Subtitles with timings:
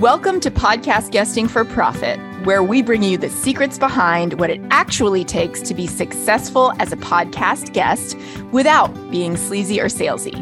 [0.00, 4.60] Welcome to Podcast Guesting for Profit, where we bring you the secrets behind what it
[4.70, 8.14] actually takes to be successful as a podcast guest
[8.52, 10.36] without being sleazy or salesy.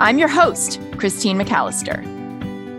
[0.00, 2.04] I'm your host, Christine McAllister.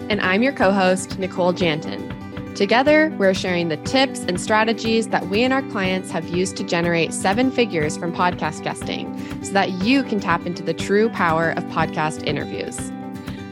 [0.09, 2.13] And I'm your co host, Nicole Janton.
[2.57, 6.65] Together, we're sharing the tips and strategies that we and our clients have used to
[6.65, 11.51] generate seven figures from podcast guesting so that you can tap into the true power
[11.51, 12.91] of podcast interviews.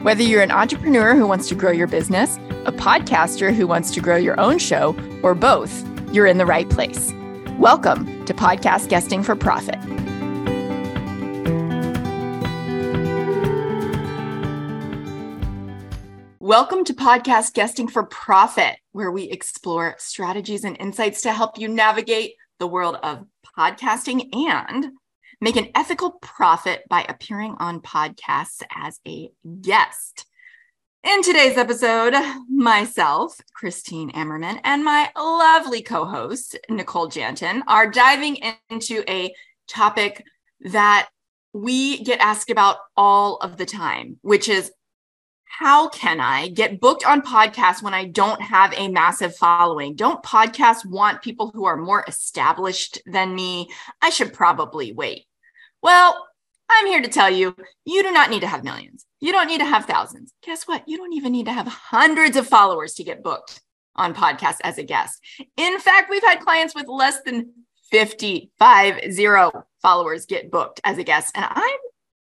[0.01, 4.01] Whether you're an entrepreneur who wants to grow your business, a podcaster who wants to
[4.01, 7.13] grow your own show, or both, you're in the right place.
[7.59, 9.77] Welcome to Podcast Guesting for Profit.
[16.39, 21.67] Welcome to Podcast Guesting for Profit, where we explore strategies and insights to help you
[21.67, 23.25] navigate the world of
[23.55, 24.87] podcasting and
[25.39, 29.29] make an ethical profit by appearing on podcasts as a
[29.61, 30.25] guest.
[31.05, 32.15] In today's episode,
[32.49, 38.39] myself, Christine Ammerman, and my lovely co host, Nicole Janton, are diving
[38.71, 39.31] into a
[39.67, 40.25] topic
[40.61, 41.07] that
[41.53, 44.71] we get asked about all of the time, which is
[45.43, 49.93] how can I get booked on podcasts when I don't have a massive following?
[49.93, 53.69] Don't podcasts want people who are more established than me?
[54.01, 55.25] I should probably wait.
[55.83, 56.27] Well,
[56.67, 59.04] I'm here to tell you, you do not need to have millions.
[59.19, 60.33] You don't need to have thousands.
[60.43, 60.87] Guess what?
[60.87, 63.61] You don't even need to have hundreds of followers to get booked
[63.95, 65.21] on podcasts as a guest.
[65.57, 67.53] In fact, we've had clients with less than
[67.91, 71.31] 50, five, zero followers get booked as a guest.
[71.35, 71.79] And I'm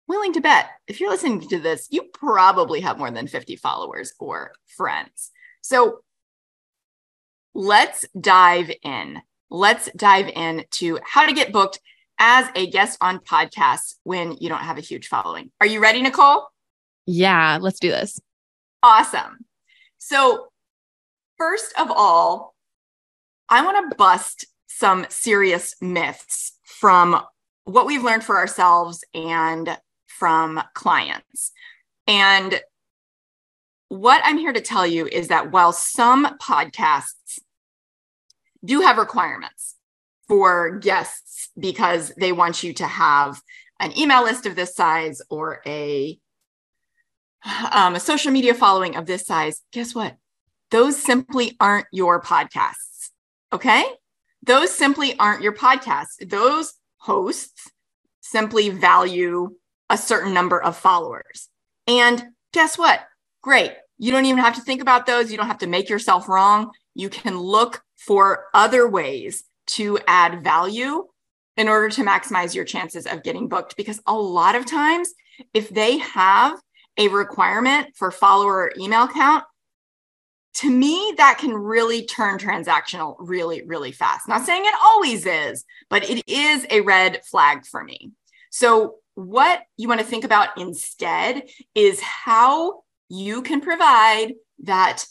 [0.07, 4.13] willing to bet if you're listening to this, you probably have more than 50 followers
[4.21, 5.31] or friends.
[5.63, 6.01] So
[7.55, 9.23] let's dive in.
[9.51, 11.81] Let's dive in to how to get booked
[12.19, 15.51] as a guest on podcasts when you don't have a huge following.
[15.61, 16.47] Are you ready, Nicole?
[17.07, 18.21] Yeah, let's do this.
[18.83, 19.39] Awesome.
[19.99, 20.49] So,
[21.39, 22.55] first of all,
[23.49, 27.21] I want to bust some serious myths from
[27.65, 31.53] what we've learned for ourselves and from clients.
[32.07, 32.61] And
[33.89, 37.39] what I'm here to tell you is that while some podcasts
[38.65, 39.77] do have requirements
[40.27, 43.41] for guests because they want you to have
[43.79, 46.19] an email list of this size or a
[47.73, 50.17] um, a social media following of this size, guess what?
[50.71, 53.11] Those simply aren't your podcasts.
[53.53, 53.85] Okay.
[54.43, 56.29] Those simply aren't your podcasts.
[56.29, 57.71] Those hosts
[58.21, 59.55] simply value
[59.89, 61.49] a certain number of followers.
[61.87, 63.01] And guess what?
[63.43, 63.73] Great.
[63.99, 65.31] You don't even have to think about those.
[65.31, 66.71] You don't have to make yourself wrong.
[66.95, 71.07] You can look for other ways to add value
[71.57, 73.77] in order to maximize your chances of getting booked.
[73.77, 75.15] Because a lot of times,
[75.55, 76.61] if they have
[76.99, 79.45] a requirement for follower email count,
[80.55, 84.27] to me, that can really turn transactional really, really fast.
[84.27, 88.13] Not saying it always is, but it is a red flag for me.
[88.51, 91.43] So, what you want to think about instead
[91.75, 95.05] is how you can provide that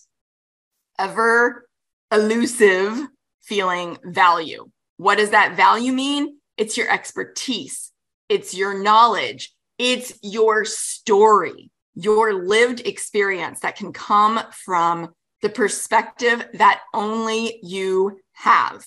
[0.98, 1.68] ever
[2.12, 3.08] elusive
[3.44, 4.70] feeling value.
[4.98, 6.38] What does that value mean?
[6.58, 7.92] It's your expertise,
[8.30, 16.46] it's your knowledge, it's your story, your lived experience that can come from the perspective
[16.54, 18.86] that only you have,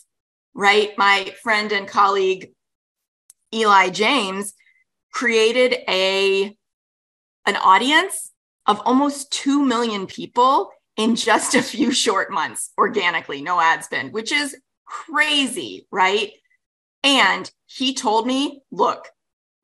[0.55, 0.91] right?
[0.99, 2.51] My friend and colleague,
[3.53, 4.55] Eli James,
[5.13, 6.57] created a
[7.47, 8.31] an audience
[8.67, 14.13] of almost 2 million people in just a few short months organically, no ad spend,
[14.13, 14.55] which is
[14.85, 16.33] crazy, right?
[17.03, 19.09] And he told me, look,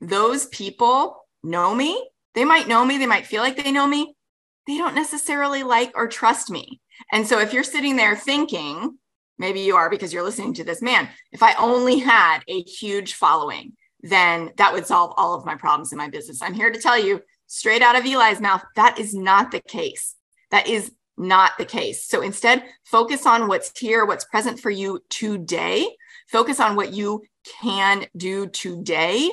[0.01, 2.09] those people know me.
[2.35, 4.15] They might know me, they might feel like they know me.
[4.67, 6.81] They don't necessarily like or trust me.
[7.13, 8.99] And so if you're sitting there thinking,
[9.39, 13.15] maybe you are because you're listening to this man, if I only had a huge
[13.15, 16.43] following, then that would solve all of my problems in my business.
[16.43, 20.15] I'm here to tell you straight out of Eli's mouth, that is not the case.
[20.51, 22.05] That is not the case.
[22.05, 25.87] So instead, focus on what's here, what's present for you today.
[26.29, 27.23] Focus on what you
[27.61, 29.31] can do today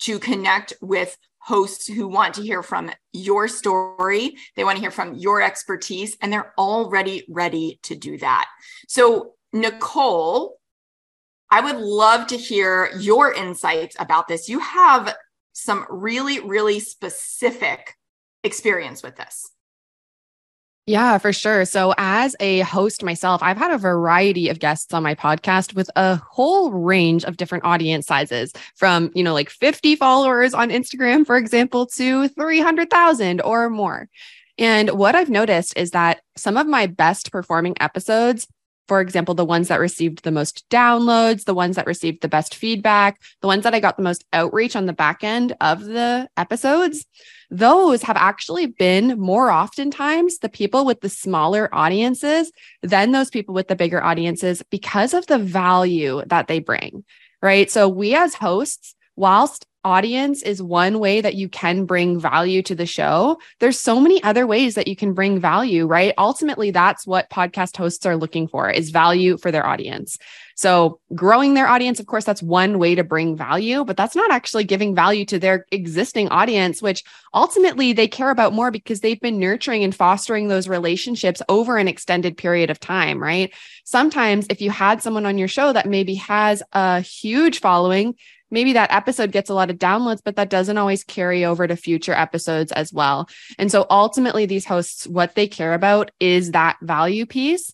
[0.00, 1.16] to connect with
[1.50, 4.36] hosts who want to hear from your story.
[4.54, 8.46] They want to hear from your expertise, and they're already ready to do that.
[8.86, 10.60] So, Nicole,
[11.50, 14.48] I would love to hear your insights about this.
[14.48, 15.16] You have
[15.52, 17.96] some really, really specific
[18.44, 19.50] experience with this.
[20.90, 21.64] Yeah, for sure.
[21.66, 25.88] So, as a host myself, I've had a variety of guests on my podcast with
[25.94, 31.24] a whole range of different audience sizes from, you know, like 50 followers on Instagram,
[31.24, 34.08] for example, to 300,000 or more.
[34.58, 38.48] And what I've noticed is that some of my best performing episodes
[38.90, 42.56] for example, the ones that received the most downloads, the ones that received the best
[42.56, 46.28] feedback, the ones that I got the most outreach on the back end of the
[46.36, 47.06] episodes,
[47.50, 52.50] those have actually been more oftentimes the people with the smaller audiences
[52.82, 57.04] than those people with the bigger audiences because of the value that they bring.
[57.40, 57.70] Right.
[57.70, 62.74] So we as hosts, whilst audience is one way that you can bring value to
[62.74, 63.38] the show.
[63.58, 66.12] There's so many other ways that you can bring value, right?
[66.18, 70.18] Ultimately, that's what podcast hosts are looking for is value for their audience.
[70.54, 74.30] So, growing their audience, of course, that's one way to bring value, but that's not
[74.30, 79.20] actually giving value to their existing audience, which ultimately they care about more because they've
[79.20, 83.54] been nurturing and fostering those relationships over an extended period of time, right?
[83.84, 88.14] Sometimes, if you had someone on your show that maybe has a huge following,
[88.50, 91.76] maybe that episode gets a lot of downloads, but that doesn't always carry over to
[91.76, 93.28] future episodes as well.
[93.58, 97.72] And so ultimately, these hosts, what they care about is that value piece.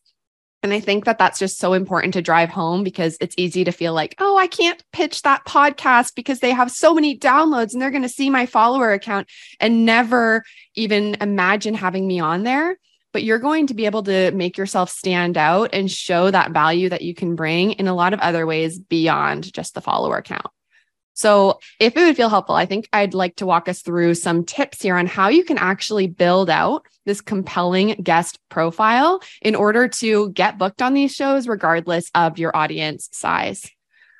[0.62, 3.70] And I think that that's just so important to drive home because it's easy to
[3.70, 7.80] feel like, oh, I can't pitch that podcast because they have so many downloads and
[7.80, 9.28] they're going to see my follower account
[9.60, 10.42] and never
[10.74, 12.78] even imagine having me on there.
[13.12, 16.88] But you're going to be able to make yourself stand out and show that value
[16.88, 20.46] that you can bring in a lot of other ways beyond just the follower count.
[21.16, 24.44] So, if it would feel helpful, I think I'd like to walk us through some
[24.44, 29.88] tips here on how you can actually build out this compelling guest profile in order
[29.88, 33.66] to get booked on these shows, regardless of your audience size.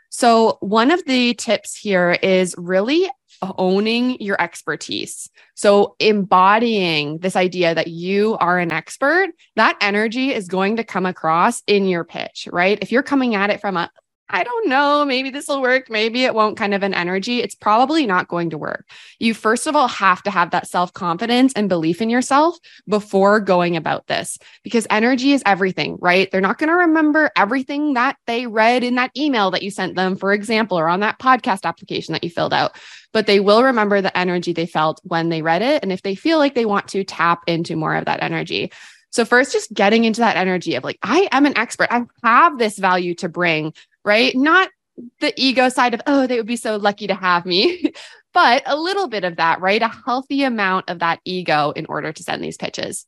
[0.08, 3.10] So, one of the tips here is really
[3.42, 5.28] owning your expertise.
[5.54, 11.04] So, embodying this idea that you are an expert, that energy is going to come
[11.04, 12.78] across in your pitch, right?
[12.80, 13.90] If you're coming at it from a,
[14.28, 17.54] I don't know, maybe this will work, maybe it won't kind of an energy, it's
[17.54, 18.84] probably not going to work.
[19.20, 22.58] You first of all have to have that self confidence and belief in yourself
[22.88, 26.28] before going about this because energy is everything, right?
[26.30, 29.94] They're not going to remember everything that they read in that email that you sent
[29.94, 32.76] them, for example, or on that podcast application that you filled out,
[33.12, 35.84] but they will remember the energy they felt when they read it.
[35.84, 38.72] And if they feel like they want to tap into more of that energy.
[39.10, 41.88] So, first, just getting into that energy of like, I am an expert.
[41.90, 43.72] I have this value to bring
[44.06, 44.34] right?
[44.34, 44.70] Not
[45.20, 47.92] the ego side of, oh, they would be so lucky to have me,
[48.32, 49.82] but a little bit of that, right?
[49.82, 53.04] A healthy amount of that ego in order to send these pitches.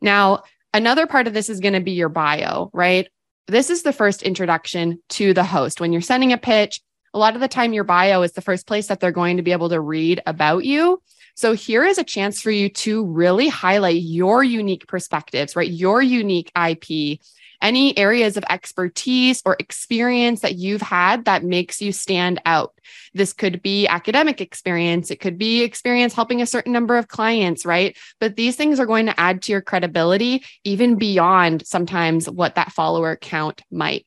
[0.00, 0.42] Now,
[0.74, 3.08] another part of this is going to be your bio, right?
[3.46, 5.80] This is the first introduction to the host.
[5.80, 6.80] When you're sending a pitch,
[7.14, 9.42] a lot of the time your bio is the first place that they're going to
[9.42, 11.00] be able to read about you.
[11.34, 15.70] So here is a chance for you to really highlight your unique perspectives, right?
[15.70, 17.20] Your unique IP,
[17.62, 22.74] any areas of expertise or experience that you've had that makes you stand out.
[23.14, 27.66] This could be academic experience, it could be experience helping a certain number of clients,
[27.66, 27.96] right?
[28.20, 32.72] But these things are going to add to your credibility even beyond sometimes what that
[32.72, 34.06] follower count might.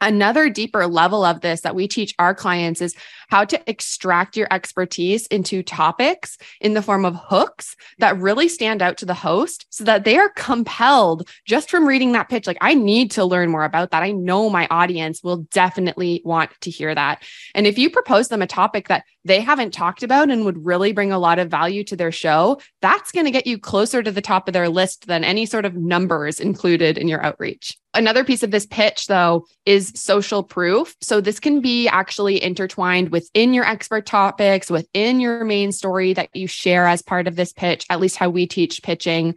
[0.00, 2.94] Another deeper level of this that we teach our clients is
[3.28, 8.80] how to extract your expertise into topics in the form of hooks that really stand
[8.80, 12.46] out to the host so that they are compelled just from reading that pitch.
[12.46, 14.02] Like, I need to learn more about that.
[14.02, 17.22] I know my audience will definitely want to hear that.
[17.54, 20.92] And if you propose them a topic that they haven't talked about and would really
[20.92, 24.12] bring a lot of value to their show, that's going to get you closer to
[24.12, 27.76] the top of their list than any sort of numbers included in your outreach.
[27.94, 30.94] Another piece of this pitch, though, is social proof.
[31.00, 36.28] So this can be actually intertwined within your expert topics, within your main story that
[36.34, 39.34] you share as part of this pitch, at least how we teach pitching.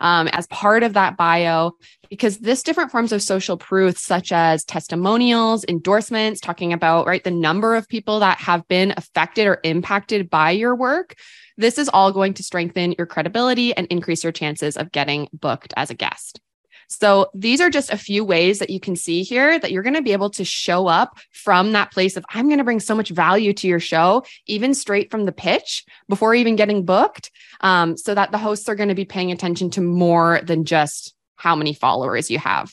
[0.00, 1.76] Um, as part of that bio,
[2.10, 7.30] because this different forms of social proof, such as testimonials, endorsements, talking about right the
[7.30, 11.14] number of people that have been affected or impacted by your work,
[11.56, 15.72] this is all going to strengthen your credibility and increase your chances of getting booked
[15.76, 16.40] as a guest.
[16.96, 19.94] So these are just a few ways that you can see here that you're going
[19.94, 22.94] to be able to show up from that place of, I'm going to bring so
[22.94, 27.30] much value to your show, even straight from the pitch before even getting booked,
[27.60, 31.14] um, so that the hosts are going to be paying attention to more than just
[31.36, 32.72] how many followers you have.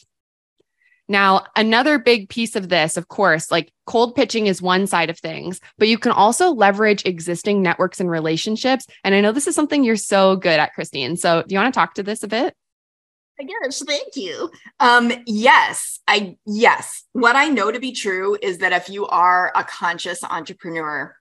[1.10, 5.18] Now, another big piece of this, of course, like cold pitching is one side of
[5.18, 8.86] things, but you can also leverage existing networks and relationships.
[9.04, 11.18] And I know this is something you're so good at, Christine.
[11.18, 12.56] So, do you want to talk to this a bit?
[13.40, 14.52] Yes, thank you.
[14.80, 17.06] Um, yes, I yes.
[17.14, 21.16] What I know to be true is that if you are a conscious entrepreneur,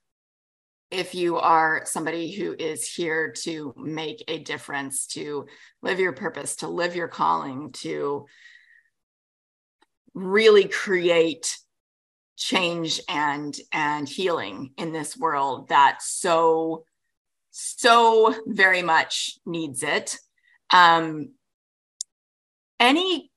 [0.90, 5.46] if you are somebody who is here to make a difference, to
[5.82, 8.26] live your purpose, to live your calling, to
[10.14, 11.56] really create
[12.36, 16.84] change and and healing in this world that so
[17.50, 20.16] so very much needs it
[20.72, 21.30] Um,
[22.80, 23.30] any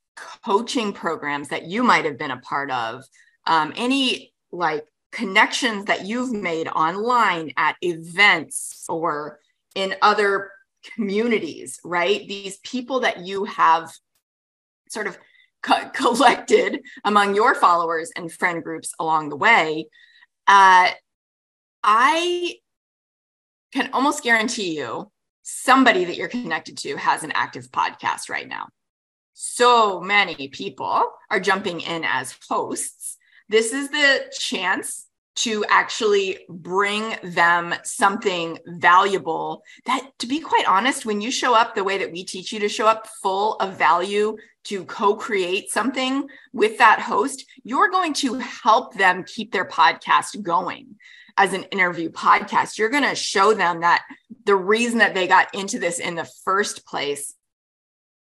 [0.46, 3.04] coaching programs that you might have been a part of,
[3.48, 9.40] um, any like connections that you've made online at events or
[9.76, 10.52] in other
[10.96, 12.28] communities, right?
[12.28, 13.92] These people that you have
[14.90, 15.18] sort of
[15.62, 19.88] co- collected among your followers and friend groups along the way.
[20.48, 20.90] Uh,
[21.84, 22.56] I
[23.74, 25.12] can almost guarantee you
[25.44, 28.68] somebody that you're connected to has an active podcast right now.
[29.44, 33.18] So many people are jumping in as hosts.
[33.50, 35.08] This is the chance
[35.38, 41.74] to actually bring them something valuable that to be quite honest when you show up
[41.74, 46.28] the way that we teach you to show up full of value to co-create something
[46.54, 50.96] with that host you're going to help them keep their podcast going
[51.38, 54.04] as an interview podcast you're going to show them that
[54.46, 57.34] the reason that they got into this in the first place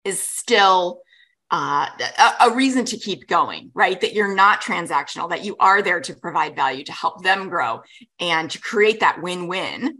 [0.05, 1.01] is still
[1.51, 1.87] uh,
[2.19, 3.99] a, a, reason to keep going, right?
[4.01, 7.81] That you're not transactional, that you are there to provide value, to help them grow,
[8.19, 9.99] and to create that win win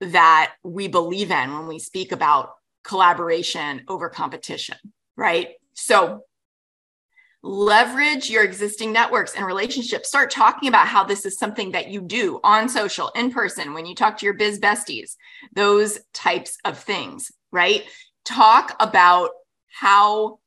[0.00, 2.52] that we believe in when we speak about
[2.84, 4.76] collaboration over competition,
[5.16, 5.50] right?
[5.74, 6.24] So,
[7.42, 10.08] leverage your existing networks and relationships.
[10.08, 13.86] Start talking about how this is something that you do on social, in person, when
[13.86, 15.16] you talk to your biz besties,
[15.54, 17.84] those types of things, right?
[18.26, 19.30] Talk about
[19.70, 20.39] how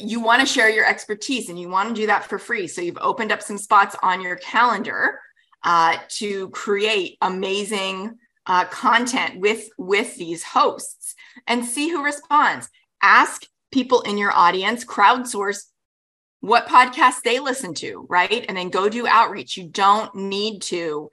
[0.00, 2.66] you want to share your expertise and you want to do that for free.
[2.66, 5.20] So you've opened up some spots on your calendar
[5.64, 11.14] uh, to create amazing uh, content with with these hosts
[11.46, 12.68] and see who responds.
[13.02, 15.64] Ask people in your audience, crowdsource
[16.40, 18.44] what podcasts they listen to, right?
[18.48, 19.56] And then go do outreach.
[19.56, 21.08] You don't need to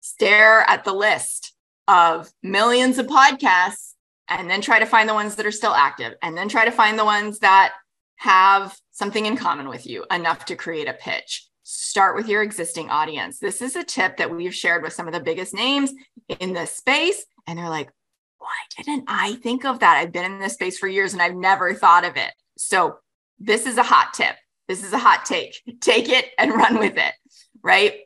[0.00, 1.54] stare at the list
[1.86, 3.94] of millions of podcasts
[4.30, 6.70] and then try to find the ones that are still active and then try to
[6.70, 7.74] find the ones that
[8.16, 11.48] have something in common with you enough to create a pitch.
[11.64, 13.38] Start with your existing audience.
[13.38, 15.92] This is a tip that we've shared with some of the biggest names
[16.38, 17.24] in this space.
[17.46, 17.90] And they're like,
[18.38, 19.96] why didn't I think of that?
[19.96, 22.32] I've been in this space for years and I've never thought of it.
[22.56, 22.98] So,
[23.38, 24.36] this is a hot tip.
[24.68, 25.60] This is a hot take.
[25.80, 27.14] Take it and run with it.
[27.62, 28.00] Right.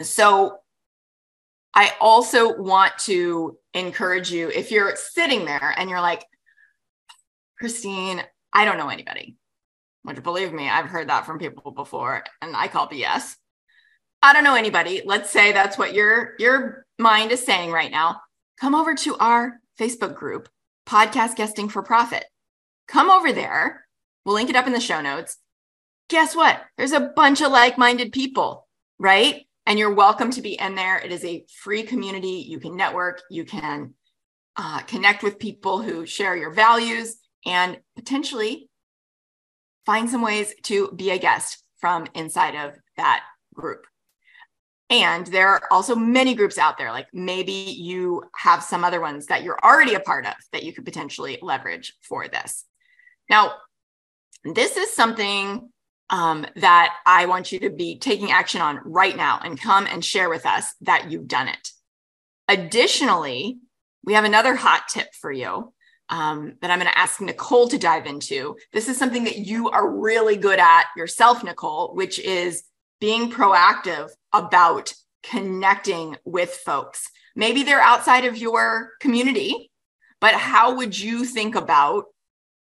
[0.00, 0.58] So,
[1.74, 6.24] I also want to encourage you if you're sitting there and you're like,
[7.58, 9.36] Christine, I don't know anybody,
[10.02, 13.36] which believe me, I've heard that from people before and I call BS.
[14.22, 15.02] I don't know anybody.
[15.04, 18.20] Let's say that's what your your mind is saying right now.
[18.60, 20.48] Come over to our Facebook group,
[20.86, 22.24] Podcast Guesting for Profit.
[22.88, 23.86] Come over there.
[24.24, 25.36] We'll link it up in the show notes.
[26.08, 26.62] Guess what?
[26.78, 28.66] There's a bunch of like-minded people,
[28.98, 29.46] right?
[29.66, 30.98] And you're welcome to be in there.
[30.98, 32.44] It is a free community.
[32.46, 33.94] You can network, you can
[34.56, 37.16] uh, connect with people who share your values
[37.46, 38.68] and potentially
[39.86, 43.86] find some ways to be a guest from inside of that group.
[44.90, 49.26] And there are also many groups out there, like maybe you have some other ones
[49.26, 52.64] that you're already a part of that you could potentially leverage for this.
[53.30, 53.54] Now,
[54.44, 55.70] this is something
[56.14, 60.04] um, that I want you to be taking action on right now and come and
[60.04, 61.70] share with us that you've done it.
[62.46, 63.58] Additionally,
[64.04, 65.72] we have another hot tip for you
[66.10, 68.54] um, that I'm going to ask Nicole to dive into.
[68.72, 72.62] This is something that you are really good at yourself, Nicole, which is
[73.00, 74.94] being proactive about
[75.24, 77.10] connecting with folks.
[77.34, 79.72] Maybe they're outside of your community,
[80.20, 82.04] but how would you think about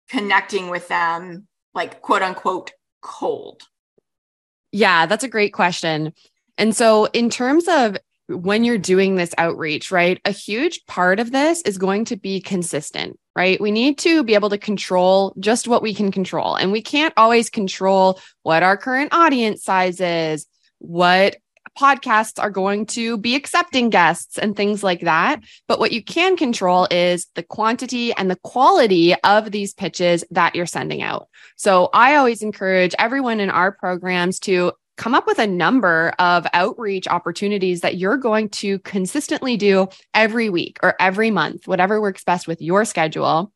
[0.10, 2.72] connecting with them, like quote unquote,
[3.04, 3.62] cold?
[4.72, 6.14] Yeah, that's a great question.
[6.58, 11.32] And so, in terms of when you're doing this outreach, right, a huge part of
[11.32, 13.60] this is going to be consistent right?
[13.60, 16.56] We need to be able to control just what we can control.
[16.56, 20.46] And we can't always control what our current audience size is,
[20.80, 21.38] what
[21.77, 25.42] podcasts are going to be accepting guests and things like that.
[25.68, 30.56] But what you can control is the quantity and the quality of these pitches that
[30.56, 31.27] you're sending out.
[31.56, 36.46] So I always encourage everyone in our programs to come up with a number of
[36.53, 42.24] outreach opportunities that you're going to consistently do every week or every month, whatever works
[42.24, 43.51] best with your schedule,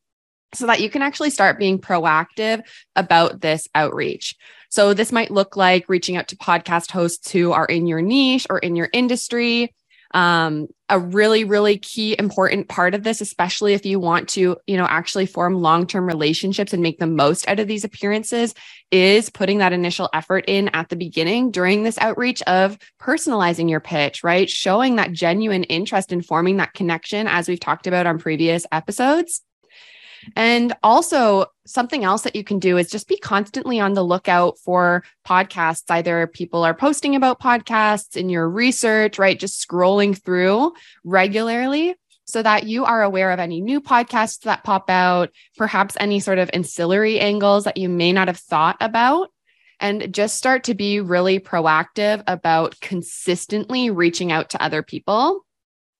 [0.54, 2.62] so that you can actually start being proactive
[2.96, 4.34] about this outreach.
[4.68, 8.46] So, this might look like reaching out to podcast hosts who are in your niche
[8.50, 9.74] or in your industry,
[10.12, 14.76] um, a really really key important part of this especially if you want to you
[14.76, 18.54] know actually form long-term relationships and make the most out of these appearances
[18.90, 23.80] is putting that initial effort in at the beginning during this outreach of personalizing your
[23.80, 24.48] pitch right?
[24.48, 29.42] Showing that genuine interest in forming that connection as we've talked about on previous episodes
[30.36, 34.58] And also, something else that you can do is just be constantly on the lookout
[34.58, 35.90] for podcasts.
[35.90, 39.38] Either people are posting about podcasts in your research, right?
[39.38, 40.72] Just scrolling through
[41.04, 41.94] regularly
[42.24, 46.38] so that you are aware of any new podcasts that pop out, perhaps any sort
[46.38, 49.30] of ancillary angles that you may not have thought about.
[49.80, 55.44] And just start to be really proactive about consistently reaching out to other people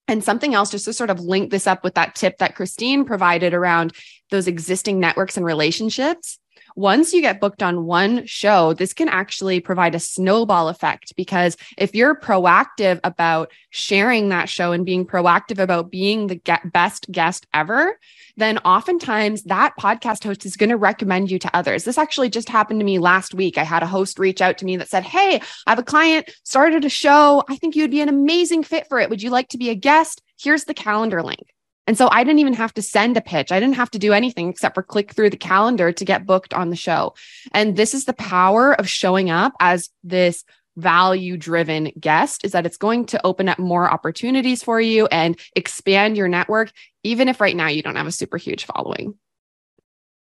[0.09, 3.05] and something else, just to sort of link this up with that tip that Christine
[3.05, 3.93] provided around
[4.31, 6.39] those existing networks and relationships.
[6.79, 11.57] Once you get booked on one show, this can actually provide a snowball effect because
[11.77, 16.41] if you're proactive about sharing that show and being proactive about being the
[16.73, 17.99] best guest ever,
[18.37, 21.83] then oftentimes that podcast host is going to recommend you to others.
[21.83, 23.59] This actually just happened to me last week.
[23.59, 26.31] I had a host reach out to me that said, Hey, I have a client
[26.45, 27.43] started a show.
[27.49, 29.11] I think you'd be an amazing fit for it.
[29.11, 30.23] Would you like to be a guest?
[30.39, 31.49] Here's the calendar link.
[31.89, 33.51] And so I didn't even have to send a pitch.
[33.51, 36.53] I didn't have to do anything except for click through the calendar to get booked
[36.53, 37.15] on the show.
[37.53, 40.45] And this is the power of showing up as this
[40.77, 45.41] value driven guest is that it's going to open up more opportunities for you and
[45.57, 46.71] expand your network,
[47.05, 49.15] even if right now you don't have a super huge following.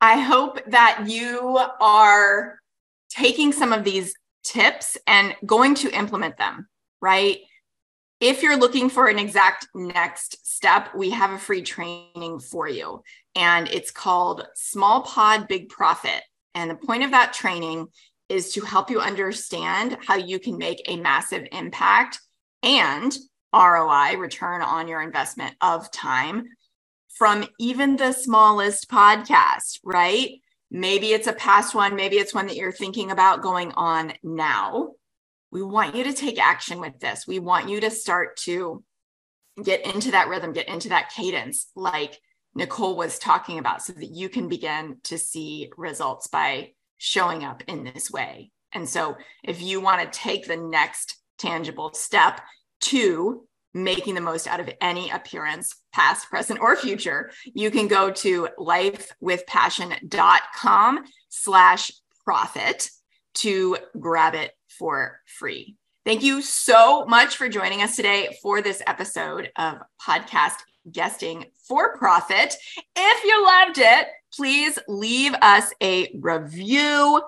[0.00, 2.58] I hope that you are
[3.10, 6.66] taking some of these tips and going to implement them,
[7.02, 7.40] right?
[8.20, 13.04] If you're looking for an exact next step, we have a free training for you,
[13.36, 16.22] and it's called Small Pod Big Profit.
[16.52, 17.86] And the point of that training
[18.28, 22.18] is to help you understand how you can make a massive impact
[22.64, 23.16] and
[23.54, 26.44] ROI, return on your investment of time
[27.16, 30.40] from even the smallest podcast, right?
[30.72, 34.90] Maybe it's a past one, maybe it's one that you're thinking about going on now.
[35.50, 37.26] We want you to take action with this.
[37.26, 38.82] We want you to start to
[39.62, 42.18] get into that rhythm, get into that cadence, like
[42.54, 47.62] Nicole was talking about, so that you can begin to see results by showing up
[47.66, 48.50] in this way.
[48.72, 52.40] And so, if you want to take the next tangible step
[52.80, 58.10] to making the most out of any appearance, past, present, or future, you can go
[58.10, 61.92] to lifewithpassion.com slash
[62.24, 62.90] profit
[63.38, 65.76] to grab it for free.
[66.04, 70.54] Thank you so much for joining us today for this episode of podcast
[70.90, 72.54] guesting for profit.
[72.96, 77.22] If you loved it, please leave us a review,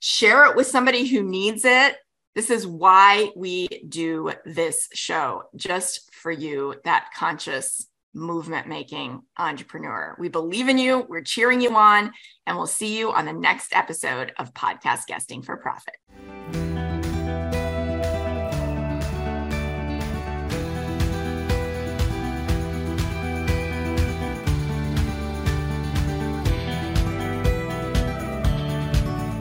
[0.00, 1.96] share it with somebody who needs it.
[2.34, 10.16] This is why we do this show, just for you, that conscious movement making entrepreneur.
[10.18, 12.12] We believe in you, we're cheering you on,
[12.46, 15.94] and we'll see you on the next episode of Podcast Guesting for Profit.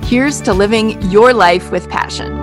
[0.05, 2.42] Here's to living your life with passion.